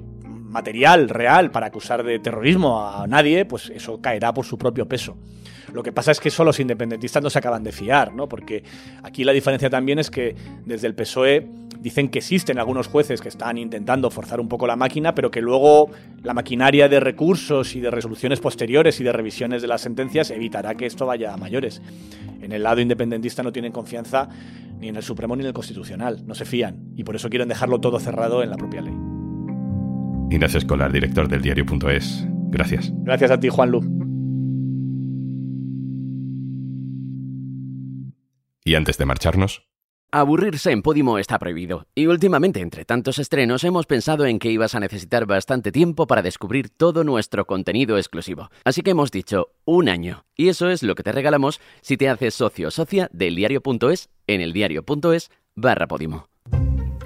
material 0.48 1.08
real 1.08 1.50
para 1.50 1.66
acusar 1.66 2.02
de 2.02 2.18
terrorismo 2.18 2.86
a 2.86 3.06
nadie, 3.06 3.44
pues 3.44 3.70
eso 3.70 4.00
caerá 4.00 4.32
por 4.32 4.44
su 4.44 4.58
propio 4.58 4.86
peso. 4.86 5.16
Lo 5.72 5.82
que 5.82 5.92
pasa 5.92 6.10
es 6.10 6.20
que 6.20 6.28
eso 6.28 6.44
los 6.44 6.60
independentistas 6.60 7.22
no 7.22 7.30
se 7.30 7.38
acaban 7.38 7.62
de 7.62 7.72
fiar, 7.72 8.14
¿no? 8.14 8.28
Porque 8.28 8.62
aquí 9.02 9.24
la 9.24 9.32
diferencia 9.32 9.70
también 9.70 9.98
es 9.98 10.10
que 10.10 10.34
desde 10.64 10.86
el 10.86 10.94
PSOE 10.94 11.46
dicen 11.80 12.08
que 12.08 12.18
existen 12.18 12.58
algunos 12.58 12.88
jueces 12.88 13.20
que 13.20 13.28
están 13.28 13.58
intentando 13.58 14.10
forzar 14.10 14.40
un 14.40 14.48
poco 14.48 14.66
la 14.66 14.76
máquina, 14.76 15.14
pero 15.14 15.30
que 15.30 15.40
luego 15.40 15.90
la 16.22 16.34
maquinaria 16.34 16.88
de 16.88 17.00
recursos 17.00 17.74
y 17.76 17.80
de 17.80 17.90
resoluciones 17.90 18.40
posteriores 18.40 19.00
y 19.00 19.04
de 19.04 19.12
revisiones 19.12 19.62
de 19.62 19.68
las 19.68 19.82
sentencias 19.82 20.30
evitará 20.30 20.74
que 20.74 20.86
esto 20.86 21.06
vaya 21.06 21.32
a 21.32 21.36
mayores. 21.36 21.82
En 22.40 22.52
el 22.52 22.62
lado 22.62 22.80
independentista 22.80 23.42
no 23.42 23.52
tienen 23.52 23.72
confianza 23.72 24.28
ni 24.80 24.88
en 24.88 24.96
el 24.96 25.02
Supremo 25.02 25.34
ni 25.36 25.42
en 25.42 25.48
el 25.48 25.52
Constitucional, 25.52 26.24
no 26.26 26.34
se 26.34 26.44
fían, 26.44 26.92
y 26.96 27.04
por 27.04 27.16
eso 27.16 27.28
quieren 27.28 27.48
dejarlo 27.48 27.80
todo 27.80 27.98
cerrado 27.98 28.42
en 28.42 28.50
la 28.50 28.56
propia 28.56 28.80
ley. 28.80 28.94
Ignacio 30.30 30.58
Escolar, 30.58 30.92
director 30.92 31.26
del 31.28 31.42
diario.es. 31.42 32.26
Gracias. 32.50 32.92
Gracias 33.02 33.30
a 33.30 33.40
ti, 33.40 33.48
Juan 33.48 33.70
Lu. 33.70 34.07
Y 38.68 38.74
antes 38.74 38.98
de 38.98 39.06
marcharnos, 39.06 39.62
Aburrirse 40.12 40.72
en 40.72 40.82
Podimo 40.82 41.18
está 41.18 41.38
prohibido, 41.38 41.86
y 41.94 42.06
últimamente 42.06 42.60
entre 42.60 42.84
tantos 42.84 43.18
estrenos 43.18 43.64
hemos 43.64 43.86
pensado 43.86 44.26
en 44.26 44.38
que 44.38 44.50
ibas 44.50 44.74
a 44.74 44.80
necesitar 44.80 45.24
bastante 45.24 45.72
tiempo 45.72 46.06
para 46.06 46.20
descubrir 46.20 46.68
todo 46.68 47.02
nuestro 47.02 47.46
contenido 47.46 47.96
exclusivo. 47.96 48.50
Así 48.64 48.82
que 48.82 48.90
hemos 48.90 49.10
dicho 49.10 49.52
un 49.64 49.88
año, 49.88 50.26
y 50.36 50.48
eso 50.48 50.68
es 50.68 50.82
lo 50.82 50.96
que 50.96 51.02
te 51.02 51.12
regalamos 51.12 51.62
si 51.80 51.96
te 51.96 52.10
haces 52.10 52.34
socio 52.34 52.68
o 52.68 52.70
socia 52.70 53.08
del 53.10 53.36
diario.es 53.36 54.10
en 54.26 54.42
el 54.42 54.52
diario.es 54.52 55.30
barra 55.54 55.86
Podimo. 55.86 56.28